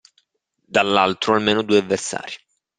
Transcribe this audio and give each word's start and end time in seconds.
Dall'altro 0.65 1.35
almeno 1.35 1.61
due 1.61 1.77
avversari. 1.77 2.33